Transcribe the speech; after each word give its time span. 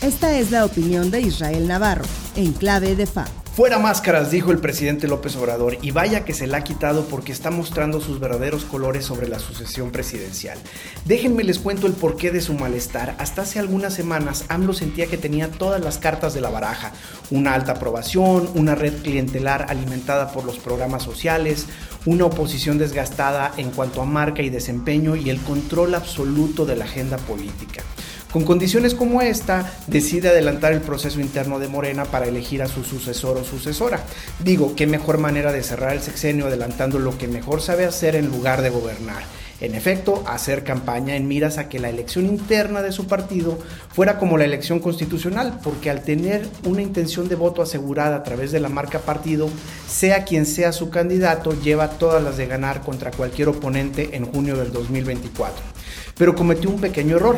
Esta 0.00 0.38
es 0.38 0.52
la 0.52 0.64
opinión 0.64 1.10
de 1.10 1.22
Israel 1.22 1.66
Navarro, 1.66 2.04
en 2.36 2.52
clave 2.52 2.94
de 2.94 3.04
FA. 3.04 3.26
Fuera 3.56 3.80
máscaras, 3.80 4.30
dijo 4.30 4.52
el 4.52 4.60
presidente 4.60 5.08
López 5.08 5.34
Obrador, 5.34 5.76
y 5.82 5.90
vaya 5.90 6.24
que 6.24 6.34
se 6.34 6.46
la 6.46 6.58
ha 6.58 6.62
quitado 6.62 7.06
porque 7.06 7.32
está 7.32 7.50
mostrando 7.50 8.00
sus 8.00 8.20
verdaderos 8.20 8.64
colores 8.64 9.04
sobre 9.04 9.26
la 9.26 9.40
sucesión 9.40 9.90
presidencial. 9.90 10.56
Déjenme 11.04 11.42
les 11.42 11.58
cuento 11.58 11.88
el 11.88 11.94
porqué 11.94 12.30
de 12.30 12.40
su 12.40 12.54
malestar. 12.54 13.16
Hasta 13.18 13.42
hace 13.42 13.58
algunas 13.58 13.92
semanas 13.92 14.44
AMLO 14.48 14.72
sentía 14.72 15.08
que 15.08 15.18
tenía 15.18 15.50
todas 15.50 15.82
las 15.82 15.98
cartas 15.98 16.32
de 16.32 16.42
la 16.42 16.50
baraja. 16.50 16.92
Una 17.32 17.54
alta 17.54 17.72
aprobación, 17.72 18.48
una 18.54 18.76
red 18.76 19.02
clientelar 19.02 19.66
alimentada 19.68 20.30
por 20.30 20.44
los 20.44 20.60
programas 20.60 21.02
sociales, 21.02 21.66
una 22.06 22.26
oposición 22.26 22.78
desgastada 22.78 23.52
en 23.56 23.72
cuanto 23.72 24.00
a 24.00 24.06
marca 24.06 24.42
y 24.42 24.50
desempeño 24.50 25.16
y 25.16 25.28
el 25.28 25.40
control 25.40 25.96
absoluto 25.96 26.66
de 26.66 26.76
la 26.76 26.84
agenda 26.84 27.16
política. 27.16 27.82
Con 28.32 28.44
condiciones 28.44 28.94
como 28.94 29.22
esta, 29.22 29.72
decide 29.86 30.28
adelantar 30.28 30.74
el 30.74 30.82
proceso 30.82 31.18
interno 31.18 31.58
de 31.58 31.68
Morena 31.68 32.04
para 32.04 32.26
elegir 32.26 32.62
a 32.62 32.68
su 32.68 32.84
sucesor 32.84 33.38
o 33.38 33.44
sucesora. 33.44 34.00
Digo, 34.40 34.76
qué 34.76 34.86
mejor 34.86 35.16
manera 35.16 35.50
de 35.50 35.62
cerrar 35.62 35.94
el 35.94 36.02
sexenio 36.02 36.46
adelantando 36.46 36.98
lo 36.98 37.16
que 37.16 37.26
mejor 37.26 37.62
sabe 37.62 37.86
hacer 37.86 38.16
en 38.16 38.28
lugar 38.28 38.60
de 38.60 38.68
gobernar. 38.68 39.22
En 39.62 39.74
efecto, 39.74 40.22
hacer 40.26 40.62
campaña 40.62 41.16
en 41.16 41.26
miras 41.26 41.56
a 41.56 41.70
que 41.70 41.78
la 41.78 41.88
elección 41.88 42.26
interna 42.26 42.82
de 42.82 42.92
su 42.92 43.06
partido 43.06 43.58
fuera 43.94 44.18
como 44.18 44.36
la 44.36 44.44
elección 44.44 44.78
constitucional, 44.78 45.58
porque 45.64 45.88
al 45.88 46.02
tener 46.02 46.46
una 46.64 46.82
intención 46.82 47.28
de 47.28 47.34
voto 47.34 47.62
asegurada 47.62 48.16
a 48.16 48.22
través 48.24 48.52
de 48.52 48.60
la 48.60 48.68
marca 48.68 48.98
partido, 48.98 49.48
sea 49.88 50.24
quien 50.24 50.44
sea 50.44 50.72
su 50.72 50.90
candidato, 50.90 51.58
lleva 51.62 51.92
todas 51.92 52.22
las 52.22 52.36
de 52.36 52.46
ganar 52.46 52.82
contra 52.82 53.10
cualquier 53.10 53.48
oponente 53.48 54.10
en 54.12 54.26
junio 54.26 54.54
del 54.54 54.70
2024 54.70 55.77
pero 56.18 56.34
cometió 56.34 56.68
un 56.68 56.80
pequeño 56.80 57.16
error, 57.16 57.36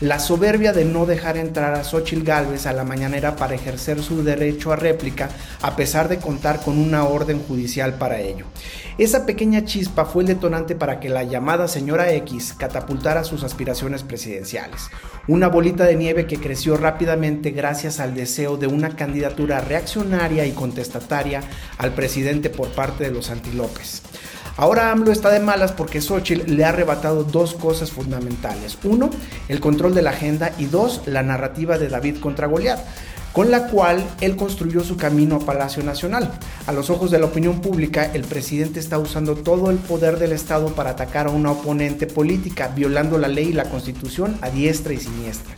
la 0.00 0.18
soberbia 0.18 0.72
de 0.72 0.84
no 0.84 1.06
dejar 1.06 1.36
entrar 1.36 1.74
a 1.74 1.84
Xochitl 1.84 2.24
Gálvez 2.24 2.66
a 2.66 2.72
la 2.72 2.82
mañanera 2.82 3.36
para 3.36 3.54
ejercer 3.54 4.02
su 4.02 4.24
derecho 4.24 4.72
a 4.72 4.76
réplica, 4.76 5.28
a 5.60 5.76
pesar 5.76 6.08
de 6.08 6.18
contar 6.18 6.60
con 6.60 6.78
una 6.78 7.04
orden 7.04 7.40
judicial 7.40 7.94
para 7.94 8.20
ello. 8.20 8.46
Esa 8.98 9.26
pequeña 9.26 9.64
chispa 9.64 10.04
fue 10.04 10.22
el 10.22 10.28
detonante 10.28 10.74
para 10.74 10.98
que 10.98 11.08
la 11.08 11.22
llamada 11.22 11.68
señora 11.68 12.12
X 12.14 12.54
catapultara 12.58 13.24
sus 13.24 13.44
aspiraciones 13.44 14.02
presidenciales, 14.02 14.88
una 15.28 15.48
bolita 15.48 15.84
de 15.84 15.96
nieve 15.96 16.26
que 16.26 16.38
creció 16.38 16.76
rápidamente 16.76 17.50
gracias 17.50 18.00
al 18.00 18.14
deseo 18.14 18.56
de 18.56 18.66
una 18.66 18.96
candidatura 18.96 19.60
reaccionaria 19.60 20.46
y 20.46 20.52
contestataria 20.52 21.42
al 21.78 21.94
presidente 21.94 22.50
por 22.50 22.68
parte 22.68 23.04
de 23.04 23.10
los 23.10 23.30
antilópez. 23.30 24.02
Ahora 24.56 24.90
AMLO 24.90 25.12
está 25.12 25.30
de 25.30 25.40
malas 25.40 25.72
porque 25.72 26.00
Xochitl 26.00 26.54
le 26.54 26.64
ha 26.64 26.68
arrebatado 26.68 27.24
dos 27.24 27.54
cosas 27.54 27.90
fundamentales. 27.90 28.78
Uno, 28.84 29.10
el 29.48 29.60
control 29.60 29.94
de 29.94 30.02
la 30.02 30.10
agenda 30.10 30.52
y 30.58 30.66
dos, 30.66 31.02
la 31.06 31.22
narrativa 31.22 31.78
de 31.78 31.88
David 31.88 32.18
contra 32.18 32.46
Goliat 32.46 32.80
con 33.32 33.50
la 33.50 33.68
cual 33.68 34.04
él 34.20 34.36
construyó 34.36 34.84
su 34.84 34.98
camino 34.98 35.36
a 35.36 35.46
Palacio 35.46 35.82
Nacional. 35.82 36.30
A 36.66 36.72
los 36.72 36.90
ojos 36.90 37.10
de 37.10 37.18
la 37.18 37.24
opinión 37.24 37.62
pública, 37.62 38.10
el 38.12 38.24
presidente 38.24 38.78
está 38.78 38.98
usando 38.98 39.36
todo 39.36 39.70
el 39.70 39.78
poder 39.78 40.18
del 40.18 40.32
Estado 40.32 40.68
para 40.74 40.90
atacar 40.90 41.26
a 41.26 41.30
una 41.30 41.52
oponente 41.52 42.06
política, 42.06 42.68
violando 42.68 43.16
la 43.16 43.28
ley 43.28 43.48
y 43.48 43.52
la 43.54 43.70
constitución 43.70 44.36
a 44.42 44.50
diestra 44.50 44.92
y 44.92 44.98
siniestra 44.98 45.54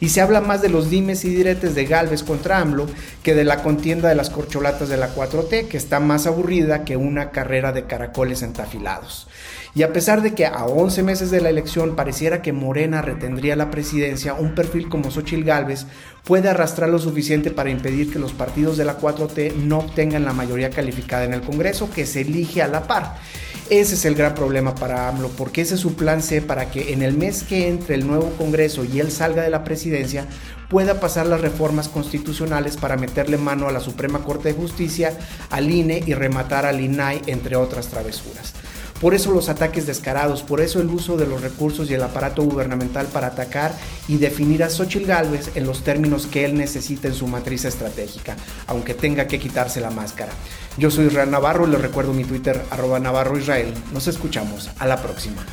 y 0.00 0.10
se 0.10 0.20
habla 0.20 0.40
más 0.40 0.62
de 0.62 0.68
los 0.68 0.90
dimes 0.90 1.24
y 1.24 1.30
diretes 1.30 1.74
de 1.74 1.84
Galvez 1.84 2.22
contra 2.22 2.58
AMLO 2.58 2.86
que 3.22 3.34
de 3.34 3.44
la 3.44 3.62
contienda 3.62 4.08
de 4.08 4.14
las 4.14 4.30
corcholatas 4.30 4.88
de 4.88 4.96
la 4.96 5.14
4T, 5.14 5.68
que 5.68 5.76
está 5.76 6.00
más 6.00 6.26
aburrida 6.26 6.84
que 6.84 6.96
una 6.96 7.30
carrera 7.30 7.72
de 7.72 7.84
caracoles 7.84 8.42
entafilados. 8.42 9.28
Y 9.74 9.82
a 9.82 9.92
pesar 9.92 10.22
de 10.22 10.34
que 10.34 10.46
a 10.46 10.64
11 10.64 11.02
meses 11.02 11.30
de 11.30 11.40
la 11.40 11.50
elección 11.50 11.94
pareciera 11.94 12.42
que 12.42 12.52
Morena 12.52 13.02
retendría 13.02 13.54
la 13.54 13.70
presidencia, 13.70 14.34
un 14.34 14.54
perfil 14.54 14.88
como 14.88 15.10
Xochitl 15.10 15.44
Galvez 15.44 15.86
puede 16.24 16.48
arrastrar 16.48 16.88
lo 16.88 16.98
suficiente 16.98 17.50
para 17.50 17.70
impedir 17.70 18.12
que 18.12 18.18
los 18.18 18.32
partidos 18.32 18.76
de 18.76 18.84
la 18.84 18.98
4T 18.98 19.54
no 19.54 19.78
obtengan 19.78 20.24
la 20.24 20.32
mayoría 20.32 20.70
calificada 20.70 21.24
en 21.24 21.34
el 21.34 21.42
Congreso, 21.42 21.90
que 21.90 22.06
se 22.06 22.22
elige 22.22 22.62
a 22.62 22.68
la 22.68 22.86
par. 22.86 23.16
Ese 23.70 23.96
es 23.96 24.06
el 24.06 24.14
gran 24.14 24.34
problema 24.34 24.74
para 24.74 25.08
AMLO, 25.08 25.28
porque 25.36 25.60
ese 25.60 25.74
es 25.74 25.80
su 25.80 25.94
plan 25.94 26.22
C 26.22 26.40
para 26.40 26.70
que 26.70 26.94
en 26.94 27.02
el 27.02 27.14
mes 27.14 27.42
que 27.42 27.68
entre 27.68 27.96
el 27.96 28.06
nuevo 28.06 28.30
Congreso 28.38 28.82
y 28.82 28.98
él 28.98 29.12
salga 29.12 29.42
de 29.42 29.50
la 29.50 29.62
presidencia, 29.88 30.26
pueda 30.68 31.00
pasar 31.00 31.26
las 31.26 31.40
reformas 31.40 31.88
constitucionales 31.88 32.76
para 32.76 32.96
meterle 32.96 33.38
mano 33.38 33.68
a 33.68 33.72
la 33.72 33.80
Suprema 33.80 34.20
Corte 34.20 34.48
de 34.48 34.54
Justicia, 34.54 35.16
al 35.50 35.70
INE 35.70 36.02
y 36.06 36.14
rematar 36.14 36.66
al 36.66 36.80
INAI, 36.80 37.22
entre 37.26 37.56
otras 37.56 37.88
travesuras. 37.88 38.52
Por 39.00 39.14
eso 39.14 39.30
los 39.30 39.48
ataques 39.48 39.86
descarados, 39.86 40.42
por 40.42 40.60
eso 40.60 40.80
el 40.80 40.88
uso 40.88 41.16
de 41.16 41.26
los 41.26 41.40
recursos 41.40 41.88
y 41.88 41.94
el 41.94 42.02
aparato 42.02 42.42
gubernamental 42.42 43.06
para 43.06 43.28
atacar 43.28 43.72
y 44.08 44.16
definir 44.16 44.64
a 44.64 44.70
Xochitl 44.70 45.06
Gálvez 45.06 45.52
en 45.54 45.66
los 45.66 45.84
términos 45.84 46.26
que 46.26 46.44
él 46.44 46.56
necesita 46.56 47.06
en 47.06 47.14
su 47.14 47.28
matriz 47.28 47.64
estratégica, 47.64 48.36
aunque 48.66 48.94
tenga 48.94 49.28
que 49.28 49.38
quitarse 49.38 49.80
la 49.80 49.90
máscara. 49.90 50.32
Yo 50.78 50.90
soy 50.90 51.06
Israel 51.06 51.30
Navarro 51.30 51.68
y 51.68 51.70
les 51.70 51.80
recuerdo 51.80 52.12
mi 52.12 52.24
Twitter 52.24 52.60
arroba 52.70 52.98
Navarro 52.98 53.38
Israel. 53.38 53.72
Nos 53.92 54.08
escuchamos. 54.08 54.68
A 54.80 54.86
la 54.86 55.00
próxima. 55.00 55.46